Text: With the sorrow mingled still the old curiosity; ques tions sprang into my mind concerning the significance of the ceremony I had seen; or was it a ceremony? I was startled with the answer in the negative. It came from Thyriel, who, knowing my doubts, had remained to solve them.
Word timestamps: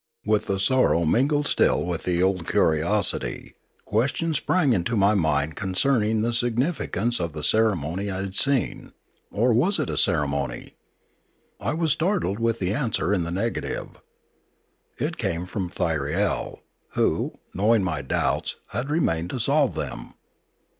With 0.25 0.47
the 0.47 0.59
sorrow 0.59 1.05
mingled 1.05 1.45
still 1.45 1.85
the 1.95 2.23
old 2.23 2.47
curiosity; 2.47 3.53
ques 3.85 4.15
tions 4.15 4.37
sprang 4.37 4.73
into 4.73 4.95
my 4.95 5.13
mind 5.13 5.55
concerning 5.55 6.23
the 6.23 6.33
significance 6.33 7.19
of 7.19 7.33
the 7.33 7.43
ceremony 7.43 8.09
I 8.09 8.21
had 8.21 8.33
seen; 8.33 8.93
or 9.29 9.53
was 9.53 9.77
it 9.77 9.91
a 9.91 9.97
ceremony? 9.97 10.73
I 11.59 11.75
was 11.75 11.91
startled 11.91 12.39
with 12.39 12.57
the 12.57 12.73
answer 12.73 13.13
in 13.13 13.21
the 13.21 13.29
negative. 13.29 14.01
It 14.97 15.17
came 15.19 15.45
from 15.45 15.69
Thyriel, 15.69 16.61
who, 16.93 17.35
knowing 17.53 17.83
my 17.83 18.01
doubts, 18.01 18.55
had 18.69 18.89
remained 18.89 19.29
to 19.29 19.39
solve 19.39 19.75
them. 19.75 20.15